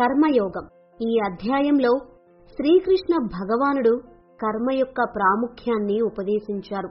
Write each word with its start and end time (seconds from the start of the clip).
కర్మయోగం. 0.00 0.66
ఈ 1.08 1.18
అధ్యాయంలో 1.24 1.98
శ్రీకృష్ణ 2.56 3.26
భగవానుడు 3.26 4.00
కర్మ 4.42 4.68
యొక్క 4.72 5.04
ప్రాముఖ్యాన్ని 5.14 6.00
ఉపదేశించారు. 6.00 6.88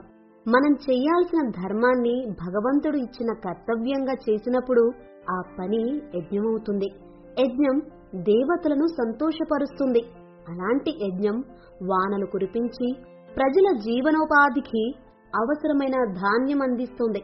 మనం 0.48 0.72
చేయాల్సిన 0.72 1.50
ధర్మాన్ని 1.50 2.26
భగవంతుడు 2.26 2.96
ఇచ్చిన 2.96 3.32
కర్తవ్యంగా 3.44 4.12
చేసినప్పుడు 4.12 4.90
ఆ 5.30 5.40
పని 5.58 6.00
యజ్ఞమవుతుంది. 6.14 6.86
యజ్ఞం 7.40 7.82
దేవతలను 8.14 8.86
సంతోషపరుస్తుంది. 8.86 10.00
అలాంటి 10.48 10.90
యజ్ఞం 11.06 11.44
వానలు 11.90 12.26
కురిపించి 12.26 12.92
ప్రజల 13.36 13.76
జీవనోపాధికి 13.76 14.90
అవసరమైన 15.36 16.12
ధాన్యం 16.12 16.62
అందిస్తుంది. 16.62 17.22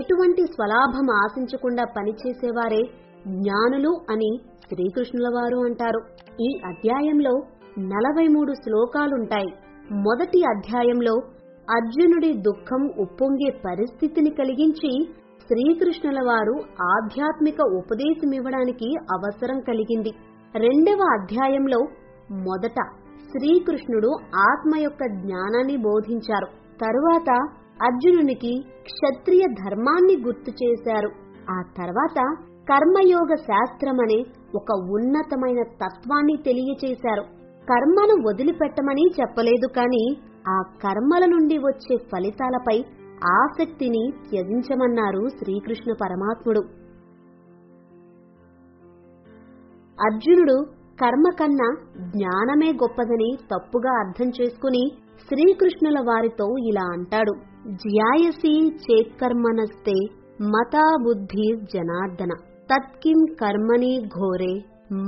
ఎటువంటి 0.00 0.42
స్వలాభం 0.42 1.06
ఆశించకుండా 1.24 1.84
పనిచేసేవారే 1.96 2.82
జ్ఞానులు 3.28 3.96
అని 4.10 4.38
శ్రీకృష్ణుల 4.68 5.34
వారు 5.34 5.56
అంటారు. 5.56 6.00
ఈ 6.42 6.60
అధ్యాయంలో 6.66 7.30
నలభై 7.78 8.26
మూడు 8.28 8.52
శ్లోకాలుంటాయి. 8.52 9.46
మొదటి 9.92 10.42
అధ్యాయంలో 10.44 11.12
అర్జునుడి 11.70 12.32
దుఃఖం 12.32 12.90
ఉప్పొంగే 12.98 13.60
పరిస్థితిని 13.66 14.30
కలిగించి 14.30 15.08
శ్రీకృష్ణుల 15.42 16.20
వారు 16.26 16.82
ఆధ్యాత్మిక 16.82 17.54
ఉపదేశమివ్వడానికి 17.62 18.94
అవసరం 19.12 19.60
కలిగింది. 19.60 20.10
రెండవ 20.56 21.18
అధ్యాయంలో 21.20 21.78
మొదట 22.30 22.80
శ్రీకృష్ణుడు 23.30 24.08
ఆత్మ 24.36 24.78
యొక్క 24.78 25.06
జ్ఞానాన్ని 25.06 25.76
బోధించారు. 25.76 26.46
తరువాత 26.80 27.30
అర్జునునికి 27.82 28.64
క్షత్రియ 28.82 29.40
ధర్మాన్ని 29.40 30.22
గుర్తు 30.26 30.50
చేశారు. 30.64 31.08
ఆ 31.50 31.62
తర్వాత 31.78 32.36
కర్మయోగ 32.70 33.34
శాస్త్రమనే 33.34 34.24
ఒక 34.54 34.90
ఉన్నతమైన 34.90 35.62
తత్వాన్ని 35.62 36.36
తెలియచేశారు. 36.46 37.22
కర్మను 37.70 38.28
వదిలిపెట్టమని 38.28 39.04
చెప్పలేదు 39.20 39.66
కాని 39.76 40.16
ఆ 40.48 40.62
కర్మల 40.84 41.24
నుండి 41.26 41.58
వచ్చే 41.58 41.96
ఫలితాలపై 41.96 42.84
ఆసక్తిని 43.26 44.12
త్యజించమన్నారు 44.30 45.28
శ్రీకృష్ణ 45.28 45.92
పరమాత్ముడు. 45.92 46.60
అర్జునుడు 50.00 50.56
కర్మ 51.00 51.22
కన్నా 51.40 51.76
జ్ఞానమే 52.08 52.72
గొప్పదని 52.72 53.36
తప్పుగా 53.52 53.92
అర్థం 53.98 54.28
చేసుకుని 54.40 54.90
శ్రీకృష్ణుల 55.28 55.98
వారితో 56.08 56.44
ఇలా 56.44 56.86
అంటాడు. 56.92 57.32
జ్యాయసి 57.72 58.54
చేత్కర్మనస్తే 58.84 59.96
మతా 60.42 60.96
బుద్ధి 61.04 61.56
జనార్దన. 61.74 62.53
తత్కిం 62.70 63.26
కర్మని 63.40 63.92
ఘోరే 64.16 64.52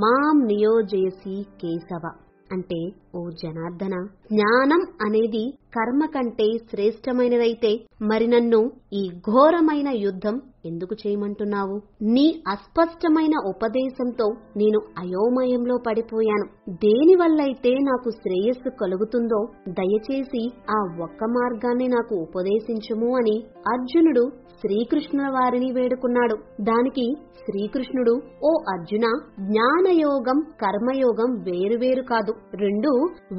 మాం 0.03 0.37
నియోజయసి 0.47 1.37
కేశవ. 1.61 2.05
అంటే 2.53 2.79
ఓ 3.15 3.21
జనార్దన 3.43 3.95
జ్ఞానం 4.33 4.83
అనేది 5.03 5.43
కర్మ 5.75 6.07
కంటే 6.07 6.47
శ్రేష్టమైనదైతే 6.71 7.71
మరి 8.03 8.27
నన్ను 8.27 8.61
ఈ 8.93 9.03
ఘోరమైన 9.29 9.89
యుద్ధం 10.05 10.37
ఎందుకు 10.67 10.95
చేయమంటున్నావు? 10.95 11.77
నీ 12.03 12.27
అస్పష్టమైన 12.49 13.35
ఉపదేశంతో 13.49 14.27
నేను 14.57 14.79
అయోమయంలో 14.99 15.77
పడిపోయాను. 15.87 16.47
దేనివల్లైతే 16.71 17.71
నాకు 17.71 18.11
శ్రేయస్సు 18.11 18.71
కలుగుతుందో 18.81 19.41
దయచేసి 19.69 20.43
ఆ 20.71 20.81
ఒక్క 21.03 21.25
మార్గాన్ని 21.25 21.89
నాకు 21.89 22.15
ఉపదేశించుము 22.15 23.17
అని 23.17 23.37
అర్జునుడు 23.73 24.25
శ్రీకృష్ణుల 24.61 25.29
వారిని 25.29 25.73
వేడుకున్నాడు. 25.73 26.37
దానికి 26.63 27.07
శ్రీకృష్ణుడు 27.45 28.15
ఓ 28.45 28.53
అర్జున 28.73 29.07
జ్ఞానయోగం 29.41 30.39
కర్మయోగం 30.63 31.31
వేరువేరు 31.49 32.03
కాదు. 32.03 32.33
రెండు 32.57 32.93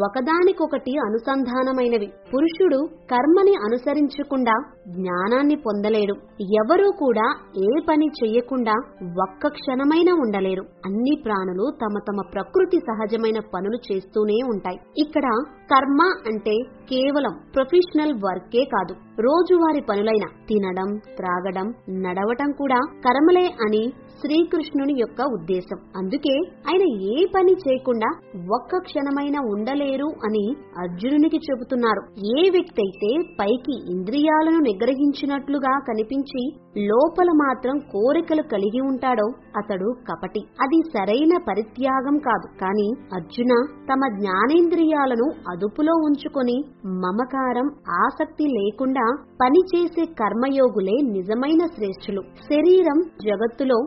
ఒకదానికొకటి 0.05 0.93
అనుసంధానమైనవి. 1.05 2.09
పురుషుడు 2.33 2.79
కర్మని 3.11 3.53
అనుసరించకుండా 3.65 4.55
జ్ఞానాన్ని 4.87 5.55
పొందలేడు. 5.55 6.15
ఎవరూ 6.61 6.91
కూడా 6.99 7.16
ఏ 7.57 7.79
పని 7.89 8.07
చెయ్యకుండా 8.23 8.75
ఒక్క 9.23 9.47
క్షణమైనా 9.47 10.13
ఉండలేరు. 10.13 10.65
అన్ని 10.85 11.21
ప్రాణులు 11.25 11.71
తమ 11.85 11.99
తమ 11.99 12.21
ప్రకృతి 12.33 12.79
సహజమైన 12.79 13.39
పనులు 13.53 13.77
చేస్తూనే 13.91 14.39
ఉంటాయి. 14.45 14.79
ఇక్కడ 14.97 15.27
కర్మ 15.71 16.01
అంటే 16.27 16.55
కేవలం 16.89 17.39
ప్రొఫెషనల్ 17.55 18.13
వర్కే 18.13 18.63
కాదు. 18.63 19.21
రోజువారి 19.21 19.81
పనులైన 19.89 20.25
తినడం 20.47 20.97
త్రాగడం 21.15 21.73
నడవటం 21.89 22.51
కూడా 22.51 22.79
కర్మలే 23.05 23.45
అని 23.45 23.89
శ్రీకృష్ణుని 24.21 24.93
యొక్క 24.99 25.21
ఉద్దేశం. 25.21 25.77
అందుకే 25.97 26.35
ఆయన 26.69 26.83
ఏ 27.01 27.25
పని 27.35 27.51
చేయకుండా 27.51 28.09
ఒక్క 28.55 28.77
క్షణమైనా 28.77 29.39
ఉండలేరు 29.39 30.05
అని 30.05 30.45
అర్జునునికి 30.77 31.37
చెబుతున్నారు. 31.37 32.01
ఏ 32.37 32.49
వ్యక్తి 32.49 32.81
అయితే 32.81 33.35
పైకి 33.39 33.75
ఇంద్రియాలను 33.91 34.59
నిగ్రహించినట్లుగా 34.59 35.79
కనిపించి 35.87 36.43
లోపల 36.87 37.29
మాత్రం 37.35 37.77
కోరికలు 37.77 38.41
కలిగి 38.41 38.81
ఉంటాడో 38.81 39.27
అతడు 39.57 39.93
కపటి. 40.11 40.39
అది 40.39 40.79
సరైన 40.93 41.37
పరిత్యాగం 41.49 42.17
కాదు. 42.17 42.59
కాని 42.59 42.89
అర్జున 43.15 43.53
తమ 43.93 44.01
జ్ఞానేంద్రియాలను 44.19 45.56
అదుపులో 45.57 45.93
ఉంచుకొని 46.05 46.55
మమకారం 47.03 47.67
ఆసక్తి 47.97 48.45
లేకుండా 48.47 49.05
పనిచేసే 49.41 50.03
కర్మయోగులే 50.19 50.95
నిజమైన 51.11 51.61
శ్రేష్ఠులు. 51.75 52.21
శరీరం 52.49 52.99
జగత్తులో 53.25 53.79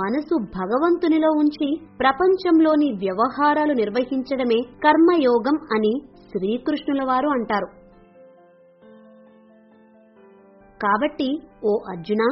మనసు 0.00 0.36
భగవంతునిలో 0.58 1.30
ఉంచి 1.42 1.68
ప్రపంచంలోని 2.00 2.88
వ్యవహారాలు 3.04 3.72
నిర్వహించడమే 3.72 4.60
కర్మయోగం 4.84 5.56
అని 5.72 5.94
శ్రీకృష్ణుల 6.30 7.02
వారు 7.08 7.28
అంటారు. 7.28 7.68
కాబట్టి 10.82 11.28
ఓ 11.64 11.74
అర్జున 11.90 12.22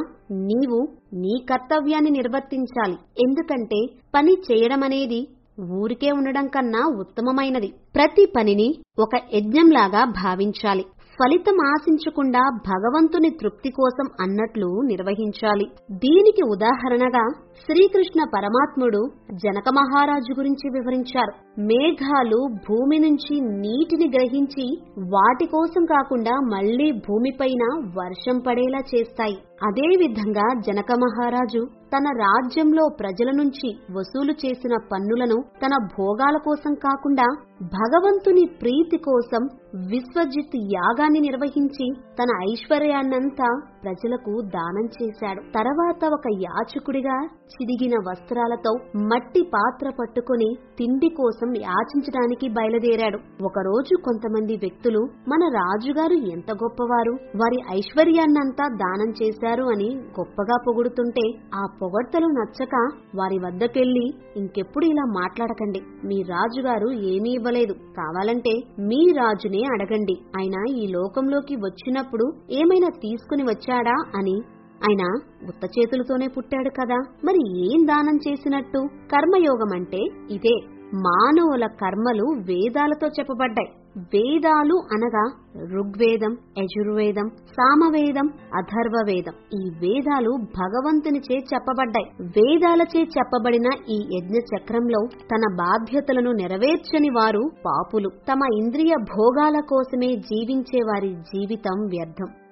నీవు 0.49 0.79
నీ 1.13 1.35
కర్తవ్యాన్ని 1.49 2.11
నిర్వర్తించాలి. 2.11 2.97
ఎందుకంటే 3.25 3.79
పని 4.15 4.33
చేయడమనేది 4.47 5.21
ఊరికే 5.61 6.11
ఉండడం 6.11 6.47
కన్నా 6.47 6.87
ఉత్తమమైనది. 6.99 7.73
ప్రతి 7.95 8.33
పనిని 8.37 8.75
ఒక 8.99 9.15
యజ్ఞంలాగా 9.33 10.05
భావించాలి. 10.05 10.85
ఫలితం 11.19 11.57
ఆశించకుండా 11.69 12.39
భగవంతుని 12.67 13.29
తృప్తి 13.29 13.69
కోసం 13.69 14.07
అన్నట్లు 14.21 14.81
నిర్వహించాలి. 14.85 15.65
దీనికి 15.91 16.41
ఉదాహరణగా 16.49 17.27
శ్రీకృష్ణ 17.65 18.23
పరమాత్ముడు 18.35 19.11
జనక 19.31 19.63
మహారాజు 19.69 20.39
గురించి 20.39 20.69
వివరించారు. 20.73 21.61
మేఘాలు 21.61 22.47
భూమి 22.69 22.99
నుంచి 22.99 23.41
నీటిని 23.41 24.11
గ్రహించి 24.15 24.77
వాటి 24.99 25.45
కోసం 25.45 25.85
కాకుండా 25.85 26.31
మళ్ళీ 26.31 26.91
భూమిపైన 26.91 27.93
వర్షం 27.99 28.39
పడేలా 28.39 28.79
చేస్తాయి. 28.95 29.37
అదే 29.63 29.87
విధంగా 29.97 30.45
జనక 30.59 30.91
మహారాజు 30.97 31.61
తన 31.89 32.05
రాజ్యంలో 32.17 32.83
ప్రజల 32.99 33.29
నుంచి 33.31 33.69
వసూలు 33.91 34.33
చేసిన 34.33 34.75
పన్నులను 34.91 35.37
తన 35.59 35.73
భోగాల 35.93 36.37
కోసం 36.37 36.73
కాకుండా 36.85 37.27
భగవంతుని 37.75 38.45
ప్రీతి 38.61 38.97
కోసం 38.97 39.43
విశ్వజిత్ 39.91 40.57
యాగాన్ని 40.73 41.19
నిర్వహించి 41.19 41.87
తన 42.15 42.29
ఐశ్వర్యాన్నంతా 42.49 43.49
ప్రజలకు 43.83 44.33
దానం 44.55 44.85
చేశాడు. 44.97 45.41
తర్వాత 45.41 46.01
ఒక 46.13 46.27
యాచకుడిగా 46.41 47.17
చిరిగిన 47.53 47.95
వస్త్రాలతో 48.09 48.71
మట్టి 49.03 49.41
పాత్ర 49.53 49.89
పట్టుకుని 49.99 50.49
తిండి 50.77 51.09
కోసం 51.09 51.49
యాచించడానికి 51.61 52.47
బయలుదేరాడు. 52.49 53.19
ఒకరోజు 53.43 53.95
కొంతమంది 54.03 54.55
వ్యక్తులు 54.55 55.01
మన 55.27 55.43
రాజుగారు 55.53 56.13
ఎంత 56.13 56.51
గొప్పవారు 56.51 57.13
వారి 57.35 57.59
ఐశ్వర్యాన్నంతా 57.71 58.65
దానం 58.75 59.13
చేశారు 59.21 59.63
అని 59.63 59.89
గొప్పగా 60.19 60.57
పొగుడుతుంటే 60.67 61.25
ఆ 61.55 61.63
పొగడ్తలు 61.81 62.27
నచ్చక 62.27 62.75
వారి 63.15 63.37
వద్దకెళ్ళి 63.45 64.05
ఇంకెప్పుడు 64.35 64.85
ఇలా 64.85 65.05
మాట్లాడకండి 65.19 65.81
మీ 66.07 66.21
రాజుగారు 66.29 66.89
ఏమీ 67.13 67.31
ఇవ్వలేదు 67.33 67.73
కావాలంటే 67.97 68.53
మీ 68.79 69.01
రాజునే 69.17 69.61
అడగండి. 69.73 70.15
ఆయన 70.37 70.57
ఈ 70.75 70.87
లోకంలోకి 70.87 71.55
వచ్చినప్పుడు 71.55 72.25
ఏమైనా 72.51 72.89
తీసుకుని 73.03 73.43
పుట్టాడా 73.73 74.19
అని. 74.19 74.41
ఆయన 74.83 75.07
ఉత్త 75.47 75.65
చేతులతోనే 75.79 76.27
పుట్టాడు 76.27 76.69
కదా. 76.69 76.95
మరి 77.25 77.59
ఏం 77.59 77.85
దానం 77.85 78.19
చేసినట్టు? 78.29 78.87
కర్మయోగమంటే 79.11 79.97
ఇదే. 80.31 80.55
మానవుల 80.95 81.65
కర్మలు 81.65 82.23
వేదాలతో 82.23 83.07
చెప్పబడ్డాయి. 83.07 83.69
వేదాలు 83.97 84.83
అనగా 84.91 85.31
ఋగ్వేదం 85.77 86.37
యజుర్వేదం 86.57 87.29
సామవేదం 87.29 88.29
అథర్వవేదం 88.55 89.33
ఈ 89.53 89.69
వేదాలు 89.69 90.29
భగవంతునిచే 90.29 91.37
చెప్పబడ్డాయి. 91.37 92.29
వేదాలచే 92.37 93.01
చెప్పబడిన 93.01 93.69
ఈ 93.89 93.97
యజ్ఞ 94.15 94.35
చక్రంలో 94.35 95.07
తన 95.31 95.55
బాధ్యతలను 95.55 96.31
నెరవేర్చని 96.31 97.09
వారు 97.09 97.49
పాపులు. 97.65 98.09
తమ 98.09 98.39
ఇంద్రియ 98.57 98.95
భోగాల 99.01 99.61
కోసమే 99.69 100.15
జీవించే 100.15 100.79
వారి 100.79 101.13
జీవితం 101.13 101.79
వ్యర్థం. 101.79 102.42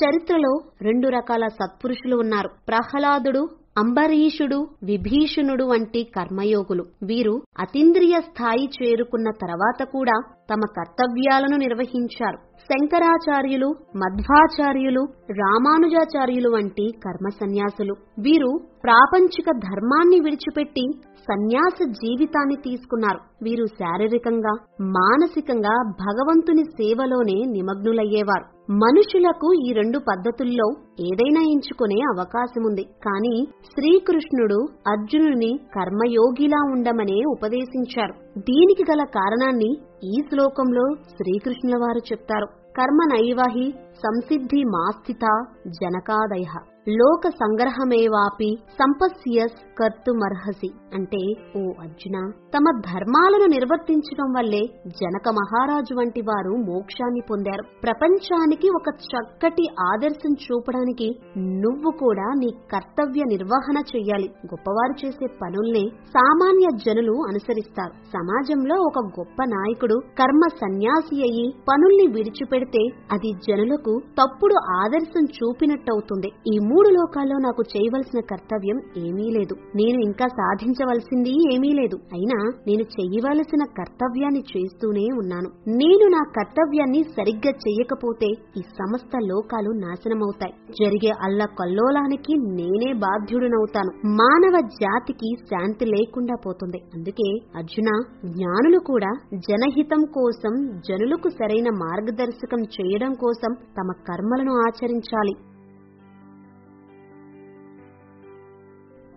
చరిత్రలో 0.00 0.60
రెండు 0.82 1.08
రకాల 1.08 1.46
సత్పురుషులు 1.46 2.16
ఉన్నారు. 2.16 2.50
ప్రహ్లాదుడు 2.68 3.48
అంబరీషుడు 3.78 4.66
విభీషణుడు 4.84 5.64
వంటి 5.64 6.04
కర్మయోగులు. 6.04 6.84
వీరు 7.02 7.42
అతీంద్రియ 7.58 8.16
స్థాయి 8.20 8.66
చేరుకున్న 8.66 9.30
తర్వాత 9.30 9.84
కూడా 9.84 10.20
తమ 10.50 10.60
కర్తవ్యాలను 10.76 11.56
నిర్వహించారు. 11.56 12.36
శంకరాచార్యులు 12.36 13.66
మధ్వాచార్యులు 13.96 15.06
రామానుజాచార్యులు 15.30 16.48
వంటి 16.48 16.86
కర్మ 17.04 17.28
సన్యాసులు. 17.28 17.94
వీరు 18.18 18.60
ప్రాపంచిక 18.84 19.44
ధర్మాన్ని 19.50 20.20
విడిచిపెట్టి 20.20 20.84
సన్యాస 21.02 21.88
జీవితాన్ని 21.88 22.56
తీసుకున్నారు. 22.56 23.20
వీరు 23.42 23.66
శారీరకంగా 23.66 24.54
మానసికంగా 24.80 25.74
భగవంతుని 26.00 26.64
సేవలోనే 26.64 27.38
నిమగ్నులయ్యేవారు. 27.50 28.44
మనుషులకు 28.70 29.48
ఈ 29.66 29.72
రెండు 29.72 29.98
పద్ధతుల్లో 29.98 30.66
ఏదైనా 31.00 31.40
ఎంచుకునే 31.40 31.94
అవకాశముంది. 31.94 32.82
కానీ 32.82 33.46
శ్రీకృష్ణుడు 33.66 34.68
అర్జునుని 34.88 35.60
కర్మయోగిలా 35.74 36.72
ఉండమనే 36.72 37.24
ఉపదేశించారు. 37.32 38.14
దీనికి 38.38 38.84
గల 38.90 39.04
కారణాన్ని 39.04 39.70
ఈ 40.04 40.12
శ్లోకంలో 40.28 40.94
శ్రీకృష్ణుల 40.94 41.76
వారు 41.76 41.98
చెప్తారు. 42.12 42.46
కర్మ 42.46 43.00
నైవహి 43.14 43.72
సంసిద్ధి 44.04 44.64
మాస్థిత 44.64 45.24
జనకాదయ. 45.66 46.71
లోక 46.88 47.28
సంగ్రహమేవాపి 47.28 48.58
సంపస్యస్ 48.78 49.78
కర్తుమర్హసి. 49.78 50.70
అంటే 50.94 51.18
ఓ 51.56 51.72
అర్జున 51.80 52.30
తమ 52.56 52.80
ధర్మాలను 52.80 53.46
నిర్వర్తించడం 53.46 54.32
వల్లే 54.38 54.60
జనక 54.86 55.28
మహారాజు 55.28 55.94
వంటి 55.94 56.20
వారు 56.20 56.50
మోక్షాన్ని 56.50 57.20
పొందారు. 57.30 57.64
ప్రపంచానికి 57.82 58.68
ఒక 58.68 58.94
చక్కటి 59.04 59.62
ఆదర్శం 59.80 60.32
చూపడానికి 60.32 61.08
నువ్వు 61.38 61.90
కూడా 61.90 62.26
నీ 62.38 62.50
కర్తవ్య 62.72 63.22
నిర్వహణ 63.28 63.82
చెయ్యాలి. 63.96 64.28
గొప్పవారు 64.46 65.06
చేసే 65.06 65.26
పనుల్నే 65.42 65.84
సామాన్య 65.88 66.68
జనులు 66.86 67.16
అనుసరిస్తారు. 67.28 67.92
సమాజంలో 67.92 68.74
ఒక 68.74 68.98
గొప్ప 68.98 69.44
నాయకుడు 69.44 69.94
కర్మ 69.94 70.40
సన్యాసి 70.46 71.22
అయి 71.22 71.52
పనుల్ని 71.68 72.06
విడిచిపెడితే 72.16 72.82
అది 73.12 73.32
జనులకు 73.48 74.00
తప్పుడు 74.22 74.54
ఆదర్శం 74.76 75.24
చూపినట్టవుతుంది. 75.24 76.28
ఈ 76.54 76.71
మూడు 76.72 76.88
లోకాల్లో 76.88 77.38
నాకు 77.38 77.62
చేయవలసిన 77.76 78.20
కర్తవ్యం 78.20 79.06
ఏమీ 79.06 79.30
లేదు. 79.30 79.54
నేను 79.76 79.98
ఇంకా 80.00 80.26
సాధించవలసింది 80.28 81.54
ఏమీ 81.54 81.68
లేదు. 81.68 81.96
అయినా 82.12 82.38
నేను 82.66 82.82
చెయ్యవలసిన 82.82 83.64
కర్తవ్యాన్ని 83.78 84.40
చేస్తూనే 84.40 85.06
ఉన్నాను. 85.14 85.48
నేను 85.68 86.08
నా 86.08 86.22
కర్తవ్యాన్ని 86.36 87.02
సరిగ్గా 87.02 87.50
చెయ్యకపోతే 87.50 88.26
ఈ 88.58 88.60
సమస్త 88.60 89.16
లోకాలు 89.24 89.70
నాశనమవుతాయి. 89.70 90.52
జరిగే 90.82 91.12
అల్ల 91.20 91.44
కల్లోలానికి 91.44 92.34
నేనే 92.38 92.92
బాధ్యుడినవుతాను. 92.92 94.06
మానవ 94.06 94.60
జాతికి 94.60 95.30
శాంతి 95.44 95.84
లేకుండా 95.84 96.34
పోతుంది. 96.46 96.80
అందుకే 96.94 97.30
అర్జున 97.56 97.90
జ్ఞానులు 98.24 98.78
కూడా 98.78 99.10
జనహితం 99.34 100.04
కోసం 100.04 100.80
జనులకు 100.88 101.28
సరైన 101.28 101.68
మార్గదర్శకం 101.68 102.58
చేయడం 102.58 103.12
కోసం 103.12 103.54
తమ 103.80 103.88
కర్మలను 104.08 104.52
ఆచరించాలి. 104.52 105.51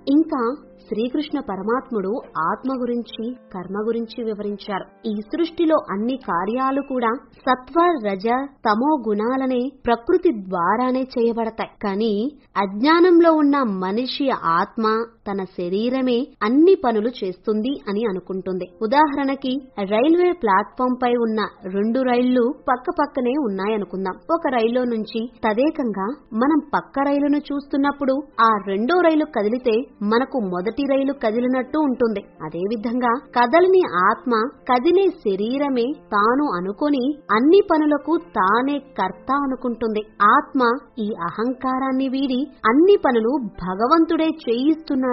ఇంకా 0.08 0.56
శ్రీకృష్ణ 0.88 1.40
పరమాత్ముడు 1.40 2.22
ఆత్మ 2.38 2.82
గురించి 2.82 3.36
కర్మ 3.54 3.88
గురించి 3.88 4.24
వివరించారు. 4.24 5.08
ఈ 5.08 5.16
సృష్టిలో 5.16 5.76
అన్ని 5.92 6.18
కార్యాలు 6.18 6.82
కూడా 6.82 7.12
సత్వ 7.34 8.00
రజ 8.06 8.28
తమో 8.66 9.04
గుణాలనే 9.10 9.72
ప్రకృతి 9.86 10.32
ద్వారానే 10.32 11.02
చేయబడతాయి. 11.02 11.70
కానీ 11.84 12.32
అజ్ఞానంలో 12.58 13.34
ఉన్న 13.34 13.64
మనిషి 13.64 14.30
ఆత్మ 14.30 15.06
తన 15.28 15.44
శరీరమే 15.58 16.18
అన్ని 16.44 16.76
పనులు 16.86 17.12
చేస్తుంది 17.20 17.72
అని 17.90 18.04
అనుకుంటుంది. 18.10 18.66
ఉదాహరణకి 18.82 19.54
రైల్వే 19.94 20.32
ప్లాట్ఫామ్ 20.44 20.98
పై 21.04 21.14
ఉన్న 21.26 21.42
రెండు 21.76 22.00
రైళ్ళు 22.00 22.44
పక్క 22.70 22.86
పక్కనే 23.00 23.34
ఉన్నాయనుకుందాం. 23.48 24.16
ఒక 24.34 24.48
రైల్లో 24.48 24.84
నుంచి 24.84 25.22
తదేకంగా 25.46 26.08
మనం 26.34 26.60
పక్క 26.74 27.06
రైలును 27.08 27.38
చూస్తున్నప్పుడు 27.38 28.16
ఆ 28.42 28.50
రెండో 28.68 28.96
రైలు 29.00 29.26
కదిలితే 29.36 29.76
మనకు 30.04 30.38
మొదటి 30.54 30.84
రైలు 30.92 31.14
కదిలినట్టు 31.24 31.78
ఉంటుంది. 31.78 32.24
అదే 32.44 32.64
విధంగా 32.74 33.14
కదలిని 33.38 33.84
ఆత్మ 34.10 34.34
కదిలే 34.72 35.08
శరీరమే 35.26 35.88
తాను 36.16 36.46
అనుకొని 36.58 37.04
అన్ని 37.32 37.62
పనులకు 37.72 38.14
తానే 38.38 38.78
కర్త 39.00 39.30
అనుకుంటుంది. 39.44 40.02
ఆత్మ 40.22 40.62
ఈ 41.00 41.08
అహంకారాన్ని 41.22 42.08
వీడి 42.10 42.42
అన్ని 42.66 42.96
పనులు 43.06 43.32
భగవంతుడే 43.66 44.30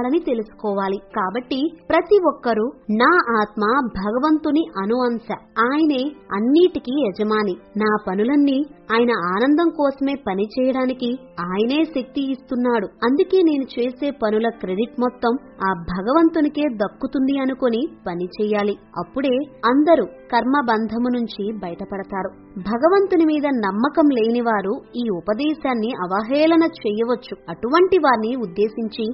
చేయిస్తున్నాడని 0.02 0.20
తెలుసుకోవాలి. 0.26 0.98
కాబట్టి 1.16 1.60
ప్రతి 1.90 2.18
ఒక్కరూ 2.26 2.66
నా 2.90 3.12
ఆత్మ 3.40 3.64
భగవంతుని 4.02 4.64
అనువంశ 4.82 5.28
ఆయనే 5.58 6.02
అన్నిటికీ 6.32 6.94
యజమాని. 7.06 7.54
నా 7.76 7.90
పనులన్నీ 8.08 8.58
ఆయన 8.92 9.12
ఆనందం 9.34 9.68
కోసమే 9.78 10.14
పని 10.26 10.44
చేయడానికి 10.54 11.10
ఆయనే 11.40 11.80
శక్తి 11.84 12.22
ఇస్తున్నాడు. 12.32 12.86
అందుకే 13.04 13.38
నేను 13.42 13.64
చేసే 13.76 14.08
పనుల 14.22 14.48
క్రెడిట్ 14.60 15.00
మొత్తం 15.00 15.32
ఆ 15.68 15.70
భగవంతునికే 15.94 16.64
దక్కుతుంది 16.74 17.38
అనుకుని 17.38 17.82
పని 18.06 18.26
చేయాలి. 18.38 18.74
అప్పుడే 18.98 19.34
అందరూ 19.66 20.04
కర్మ 20.32 20.56
బంధము 20.68 21.08
నుంచి 21.16 21.44
బయటపడతారు. 21.62 22.30
భగవంతుని 22.72 23.24
మీద 23.24 23.46
నమ్మకం 23.66 24.06
లేని 24.18 24.40
వారు 24.40 24.74
ఈ 24.96 25.04
ఉపదేశాన్ని 25.20 25.90
అవహేళన 26.04 26.64
చేయవచ్చు. 26.82 27.34
అటువంటి 27.48 27.98
వారిని 27.98 28.32
ఉద్దేశించి 28.36 29.04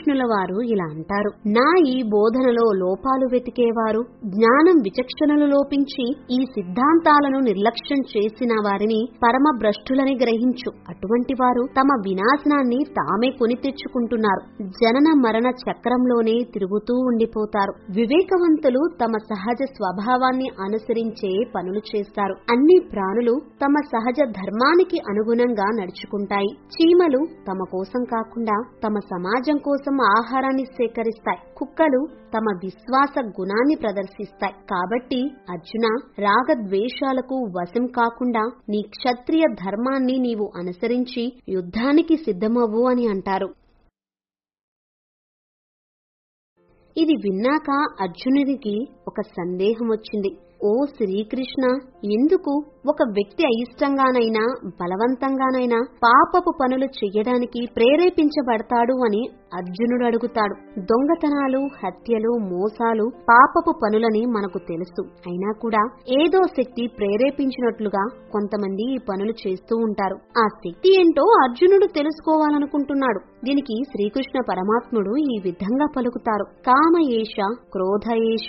శ్రీకృష్ణుల 0.00 0.24
వారు 0.34 0.56
ఇలా 0.72 0.86
అంటారు. 0.94 1.30
నా 1.48 1.68
ఈ 1.88 1.96
బోధనలో 2.02 2.66
లోపాలు 2.74 3.26
వెతికేవారు 3.32 4.00
జ్ఞానం 4.26 4.76
విచక్షణలు 4.86 5.46
లోపించి 5.46 6.04
ఈ 6.30 6.38
సిద్ధాంతాలను 6.56 7.38
నిర్లక్ష్యం 7.38 8.00
చేసిన 8.12 8.52
వారిని 8.66 9.00
పరమ 9.24 9.46
భ్రష్టులని 9.58 10.14
గ్రహించు. 10.22 10.70
అటువంటి 10.88 11.34
వారు 11.42 11.62
తమ 11.78 11.88
వినాశనాన్ని 12.06 12.80
తామే 12.98 13.30
కొని 13.30 13.54
తెచ్చుకుంటున్నారు. 13.54 14.42
జనన 14.82 15.08
మరణ 15.26 15.46
చక్రంలోనే 15.64 16.36
తిరుగుతూ 16.54 16.94
ఉండిపోతారు. 17.10 17.72
వివేకవంతులు 17.96 18.82
తమ 19.02 19.12
సహజ 19.30 19.60
స్వభావాన్ని 19.76 20.48
అనుసరించే 20.60 21.32
పనులు 21.54 21.80
చేస్తారు. 21.90 22.34
అన్ని 22.52 22.78
ప్రాణులు 22.92 23.34
తమ 23.64 23.74
సహజ 23.92 24.18
ధర్మానికి 24.38 24.98
అనుగుణంగా 25.10 25.68
నడుచుకుంటాయి. 25.80 26.50
చీమలు 26.74 27.20
తమ 27.48 27.60
కోసం 27.72 28.00
కాకుండా 28.14 28.56
తమ 28.84 28.94
సమాజం 29.12 29.56
కోసం 29.66 29.89
ఆహారాన్ని 29.98 30.64
సేకరిస్తాయి. 30.64 31.54
కుక్కలు 31.56 32.06
తమ 32.34 32.44
విశ్వాస 32.64 33.18
గుణాన్ని 33.18 33.74
ప్రదర్శిస్తాయి. 33.74 34.52
కాబట్టి 34.52 35.20
అర్జున 35.50 35.86
రాగద్వేషాలకు 36.18 37.34
వశం 37.34 37.86
కాకుండా 37.86 38.40
నీ 38.68 38.82
క్షత్రియ 38.82 39.42
ధర్మాన్ని 39.54 40.18
నీవు 40.18 40.52
అనుసరించి 40.56 41.32
యుద్ధానికి 41.48 42.16
సిద్ధమవ్వు 42.16 42.88
అని 42.88 43.06
అంటారు. 43.06 43.54
ఇది 46.98 47.12
విన్నాక 47.12 47.70
అర్జునుడికి 48.00 48.88
ఒక 49.08 49.20
సందేహం 49.20 49.88
వచ్చింది. 49.88 50.30
ఓ 50.64 50.84
శ్రీకృష్ణ 50.84 51.64
ఎందుకు 52.04 52.64
ఒక 52.88 52.96
వ్యక్తి 53.02 53.44
అయిష్టంగానైనా 53.46 54.70
బలవంతంగానైనా 54.80 55.80
పాపపు 56.04 56.52
పనులు 56.60 56.84
చెయ్యడానికి 56.84 57.66
ప్రేరేపించబడతాడు 57.76 58.94
అని 59.06 59.22
అర్జునుడు 59.54 60.04
అడుగుతాడు. 60.04 60.80
దొంగతనాలు 60.80 61.58
హత్యలు 61.58 62.38
మోసాలు 62.38 63.10
పాపపు 63.28 63.74
పనులని 63.82 64.26
మనకు 64.26 64.58
తెలుసు. 64.68 65.02
అయినా 65.26 65.52
కూడా 65.60 65.82
ఏదో 66.08 66.40
శక్తి 66.42 66.86
ప్రేరేపించినట్లుగా 66.98 68.04
కొంతమంది 68.32 68.94
ఈ 68.94 68.96
పనులు 69.08 69.34
చేస్తూ 69.48 69.76
ఉంటారు. 69.76 70.16
ఆ 70.38 70.46
శక్తి 70.46 71.00
ఏంటో 71.00 71.22
అర్జునుడు 71.22 71.86
తెలుసుకోవాలనుకుంటున్నాడు. 71.86 73.20
దీనికి 73.44 73.82
శ్రీకృష్ణ 73.90 74.40
పరమాత్ముడు 74.48 75.16
ఈ 75.16 75.38
విధంగా 75.44 75.86
పలుకుతారు. 75.96 76.44
కామయేష 76.66 77.36
క్రోధయేష 77.72 78.48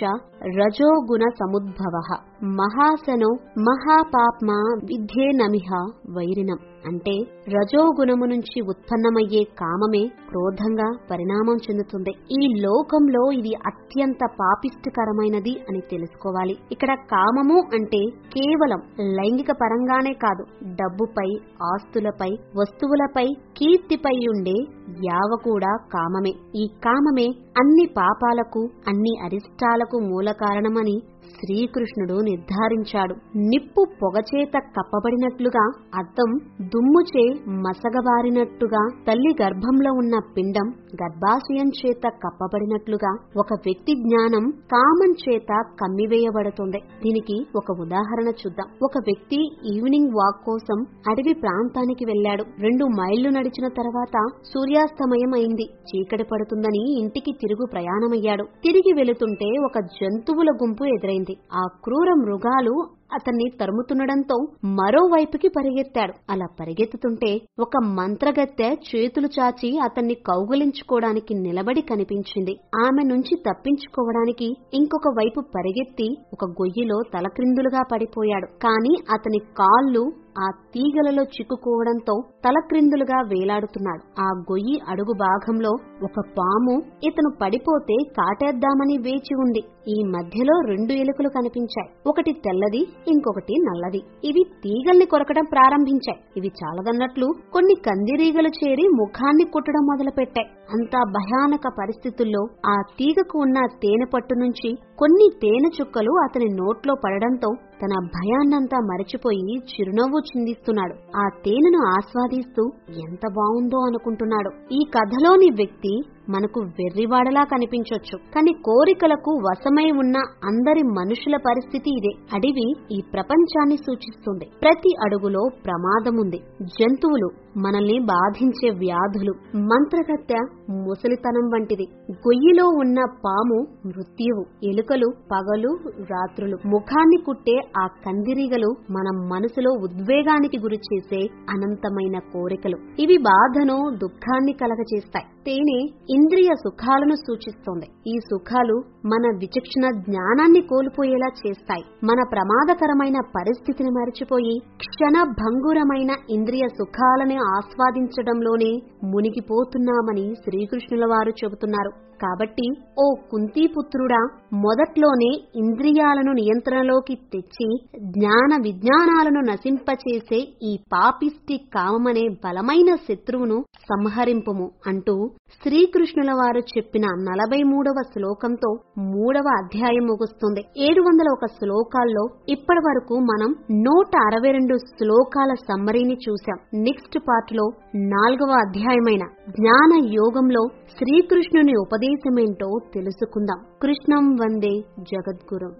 రజోగుణ 0.58 1.20
సముద్భవ. 1.20 2.16
మహాసనో 2.42 3.28
మహాపాప్మా 3.58 4.56
విద్యే 4.84 5.26
నమిహ 5.30 5.68
వైరినం. 6.10 6.56
అంటే 6.86 7.12
రజోగుణము 7.48 8.24
నుంచి 8.24 8.60
ఉత్పన్నమయ్యే 8.60 9.42
కామమే 9.42 10.10
క్రోధంగా 10.28 10.92
పరిణామం 11.10 11.56
చెందుతుంది. 11.56 12.10
ఈ 12.10 12.54
లోకంలో 12.60 13.32
ఇది 13.32 13.52
అత్యంత 13.66 14.18
పాపిష్టకరమైనది 14.40 15.54
అని 15.68 15.80
తెలుసుకోవాలి. 15.90 16.56
ఇక్కడ 16.72 16.94
కామము 16.94 17.58
అంటే 17.74 18.02
కేవలం 18.06 18.82
లైంగిక 19.00 19.52
పరంగానే 19.52 20.12
కాదు 20.12 20.44
డబ్బుపై 20.64 21.28
ఆస్తులపై 21.62 22.30
వస్తువులపై 22.56 23.26
కీర్తిపై 23.58 24.16
ఉండే 24.34 24.58
యావ 25.04 25.38
కూడా 25.44 25.76
కామమే. 25.92 26.34
ఈ 26.54 26.66
కామమే 26.84 27.28
అన్ని 27.58 27.86
పాపాలకు 27.96 28.68
అన్ని 28.88 29.20
అరిష్టాలకు 29.24 29.98
మూల 29.98 30.32
కారణమని 30.32 31.02
శ్రీకృష్ణుడు 31.34 32.16
నిర్ధారించాడు. 32.20 33.14
నిప్పు 33.36 33.82
పొగచేత 34.02 34.56
కప్పబడినట్లుగా 34.76 35.64
అద్దం 35.94 36.30
దుమ్ముచే 36.68 37.24
మసగబారినట్టుగా 37.64 38.82
తల్లి 39.08 39.32
గర్భంలో 39.42 39.92
ఉన్న 39.92 40.18
పిండం 40.36 40.68
గర్భాశయం 41.00 41.68
చేత 41.80 42.04
కప్పబడినట్లుగా 42.24 43.12
ఒక 43.36 43.52
వ్యక్తి 43.66 43.92
జ్ఞానం 43.94 44.44
కామన్ 44.74 45.14
చేత 45.24 45.52
కమ్మివేయబడుతుంది. 45.80 46.80
దీనికి 47.04 47.36
ఒక 47.56 47.80
ఉదాహరణ 47.80 48.28
చూద్దాం. 48.40 48.68
ఒక 48.82 48.96
వ్యక్తి 49.08 49.38
ఈవినింగ్ 49.74 50.12
వాక్ 50.18 50.40
కోసం 50.44 50.78
అడవి 51.10 51.34
ప్రాంతానికి 51.34 52.04
వెళ్ళాడు 52.04 52.44
రెండు 52.60 52.84
మైళ్ళు 52.84 53.28
నడిచిన 53.28 53.68
తర్వాత 53.68 54.16
సూర్యాస్తమయం 54.52 55.32
అయింది 55.34 55.66
చీకటి 55.88 56.24
పడుతుందని 56.32 56.82
ఇంటికి 57.00 57.32
తిరుగు 57.32 57.66
ప్రయాణమయ్యాడు. 57.72 58.44
తిరిగి 58.64 58.92
వెళుతుంటే 58.96 59.48
ఒక 59.64 59.78
జంతువుల 59.98 60.50
గుంపు 60.62 60.84
ఎదురైంది. 60.84 61.34
ఆ 61.52 61.62
క్రూర 61.84 62.08
మృగాలు 62.24 62.74
అతన్ని 63.12 63.46
తరుముతుండడంతో 63.60 64.36
మరోవైపుకి 64.64 65.48
పరిగెత్తాడు. 65.48 66.14
అలా 66.30 66.46
పరిగెత్తుతుంటే 66.60 67.30
ఒక 67.60 67.76
మంత్రగత్తె 67.98 68.68
చేతులు 68.88 69.28
చాచి 69.40 69.70
అతన్ని 69.78 70.14
కౌగులించుకోవడానికి 70.14 71.34
నిలబడి 71.34 71.80
కనిపించింది. 71.80 72.54
ఆమె 72.86 73.02
నుంచి 73.02 73.36
తప్పించుకోవడానికి 73.48 74.48
ఇంకొక 74.74 75.08
వైపు 75.18 75.40
పరిగెత్తి 75.56 76.08
ఒక 76.32 76.44
గొయ్యిలో 76.60 76.98
తలక్రిందులుగా 77.14 77.82
పడిపోయాడు. 77.92 78.48
కాని 78.64 78.94
అతని 79.10 79.40
కాళ్ళు 79.60 80.04
ఆ 80.38 80.50
తీగలలో 80.50 81.22
చిక్కుకోవడంతో 81.22 82.22
తలక్రిందులుగా 82.44 83.18
వేలాడుతున్నాడు. 83.20 84.02
ఆ 84.20 84.28
గొయ్యి 84.50 84.80
అడుగు 84.88 85.12
భాగంలో 85.18 85.70
ఒక 86.02 86.24
పాము 86.38 86.74
ఇతను 87.04 87.30
పడిపోతే 87.42 87.96
కాటేద్దామని 88.18 88.96
వేచి 88.98 89.34
ఉంది. 89.34 89.62
ఈ 89.88 90.02
మధ్యలో 90.02 90.60
రెండు 90.68 90.92
ఎలుకలు 90.92 91.28
కనిపించాయి. 91.28 91.88
ఒకటి 92.06 92.32
తెల్లది 92.32 92.82
ఇంకొకటి 93.08 93.54
నల్లది. 93.60 94.00
ఇవి 94.24 94.42
తీగల్ని 94.64 95.04
కొరకడం 95.04 95.44
ప్రారంభించాయి. 95.52 96.20
ఇవి 96.36 96.50
చాలదన్నట్లు 96.64 97.28
కొన్ని 97.52 97.74
కందిరీగలు 97.86 98.48
చేరి 98.48 98.88
ముఖాన్ని 98.88 99.44
కుట్టడం 99.44 99.80
మొదలుపెట్టాయి. 99.80 100.46
అంతా 100.46 100.98
భయానక 101.10 101.72
పరిస్థితుల్లో 101.78 102.46
ఆ 102.66 102.82
తీగకు 102.98 103.38
ఉన్న 103.38 103.66
తేనె 103.82 104.06
పట్టు 104.14 104.34
నుంచి 104.34 104.74
కొన్ని 104.98 105.28
తేనె 105.42 105.70
చుక్కలు 105.80 106.12
అతని 106.24 106.44
నోట్లో 106.44 106.94
పడడంతో 107.04 107.48
తన 107.82 107.92
భయాన్నంతా 108.04 108.78
మరచిపోయి 108.78 109.54
చిరునవ్వు 109.54 110.18
చిందిస్తున్నాడు. 110.18 110.94
ఆ 111.16 111.28
తేనెను 111.44 111.78
ఆస్వాదిస్తూ 111.78 112.70
ఎంత 112.88 113.20
బావుందో 113.36 113.78
అనుకుంటున్నాడు. 113.86 114.74
ఈ 114.74 114.80
కథలోని 114.96 115.50
వ్యక్తి 115.50 116.02
మనకు 116.28 116.60
వెర్రివాడలా 116.60 117.44
కనిపించొచ్చు. 117.44 118.18
కానీ 118.34 118.52
కోరికలకు 118.52 119.30
వశమై 119.30 119.90
ఉన్న 119.90 120.16
అందరి 120.44 120.82
మనుషుల 120.82 121.36
పరిస్థితి 121.36 121.90
ఇదే. 121.90 122.36
అడవి 122.36 122.72
ఈ 122.92 123.00
ప్రపంచాన్ని 123.12 123.76
సూచిస్తుంది. 123.76 124.44
ప్రతి 124.62 124.96
అడుగులో 125.04 125.48
ప్రమాదముంది. 125.64 126.40
జంతువులు 126.62 127.28
మనల్ని 127.56 127.98
బాధించే 127.98 128.70
వ్యాధులు 128.70 129.32
మంత్రగత్తె 129.56 130.38
ముసలితనం 130.70 131.50
వంటిది 131.54 131.86
గొయ్యిలో 132.12 132.68
ఉన్న 132.68 133.04
పాము 133.04 133.88
మృత్యువు. 133.88 134.66
ఎలుకలు 134.66 135.06
పగలు 135.32 135.78
రాత్రులు. 136.10 136.56
ముఖాన్ని 136.66 137.16
కుట్టే 137.26 137.60
ఆ 137.82 137.86
కందిరీగలు 137.86 138.74
మన 138.90 139.28
మనసులో 139.32 139.70
ఉద్వేగానికి 139.70 140.58
గురి 140.58 140.76
చేసే 140.76 141.20
అనంతమైన 141.50 142.18
కోరికలు. 142.18 142.76
ఇవి 142.98 143.16
బాధను 143.16 143.90
దుఃఖాన్ని 143.96 144.52
కలగచేస్తాయి. 144.52 145.26
తేనె 145.44 145.78
ఇంద్రియ 146.10 146.48
సుఖాలను 146.54 147.14
సూచిస్తోంది. 147.14 147.86
ఈ 148.06 148.18
సుఖాలు 148.18 148.82
మన 149.06 149.36
విచక్షణ 149.38 150.00
జ్ఞానాన్ని 150.00 150.60
కోల్పోయేలా 150.60 151.30
చేస్తాయి. 151.46 151.82
మన 152.04 152.22
ప్రమాదకరమైన 152.32 153.20
పరిస్థితిని 153.36 153.90
మరిచిపోయి 153.90 154.58
క్షణ 154.76 155.22
భంగురమైన 155.22 156.10
ఇంద్రియ 156.30 156.68
సుఖాలను 156.68 157.41
ఆస్వాదించడంలోనే 157.56 158.72
మునిగిపోతున్నామని 159.04 160.34
శ్రీకృష్ణుల 160.44 161.06
వారు 161.06 161.30
చెబుతున్నారు. 161.30 161.92
కాబట్టి 162.24 162.66
ఓ 162.98 163.14
కుంతీపుత్రుడా 163.30 164.20
మొదట్లోనే 164.54 165.30
ఇంద్రియాలను 165.56 166.32
నియంత్రణలోకి 166.32 167.14
తెచ్చి 167.32 167.68
జ్ఞాన 168.10 168.60
విజ్ఞానాలను 168.62 169.40
నశింపచేసే 169.40 170.40
ఈ 170.62 170.78
పాపిష్టి 170.92 171.56
కామమనే 171.74 172.28
బలమైన 172.44 172.96
శత్రువును 173.08 173.64
సంహరింపుము 173.90 174.70
అంటూ 174.86 175.16
శ్రీకృష్ణుల 175.60 176.32
వారు 176.32 176.58
చెప్పిన 176.58 177.02
నలభై 177.02 177.62
మూడవ 177.62 178.02
శ్లోకంతో 178.12 178.70
మూడవ 178.98 179.48
అధ్యాయం 179.62 180.04
ముగుస్తుంది. 180.06 180.62
ఏడు 180.78 181.00
వందల 181.00 181.28
ఒక 181.32 181.46
శ్లోకాల్లో 181.46 182.24
ఇప్పటి 182.48 182.82
వరకు 182.88 183.14
మనం 183.14 183.50
నూట 183.80 184.12
అరవై 184.26 184.52
రెండు 184.52 184.76
శ్లోకాల 184.76 185.54
సమ్మరీని 185.54 186.16
చూశాం. 186.28 186.82
నెక్స్ట్ 186.82 187.18
పార్ట్లో 187.28 187.66
నాలుగవ 187.96 188.58
అధ్యాయమైన 188.66 189.24
జ్ఞాన 189.50 189.92
యోగంలో 190.18 190.64
శ్రీకృష్ణుని 190.98 191.76
ఉపదేశమేంటో 191.76 192.70
తెలుసుకుందాం. 192.94 193.60
కృష్ణం 193.82 194.36
వందే 194.42 194.74
జగద్గురం. 194.98 195.72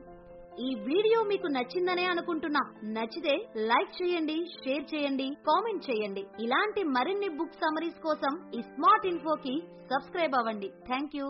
ఈ 0.61 0.75
వీడియో 0.89 1.19
మీకు 1.29 1.47
నచ్చిందనే 1.47 2.05
అనుకుంటున్నా. 2.05 2.63
నచ్చితే 2.97 3.35
లైక్ 3.71 3.93
చేయండి 4.03 4.37
షేర్ 4.57 4.85
చేయండి 4.95 5.27
కామెంట్ 5.49 5.91
చేయండి. 5.91 6.25
ఇలాంటి 6.45 6.83
మరిన్ని 6.97 7.29
బుక్ 7.29 7.61
సమరీస్ 7.65 8.01
కోసం 8.03 8.35
ఈ 8.59 8.61
స్మార్ట్ 8.61 9.07
ఇన్ఫోకి 9.07 9.55
సబ్స్క్రైబ్ 9.93 10.35
అవ్వండి. 10.41 10.71
Thank 10.89 11.17
you 11.17 11.27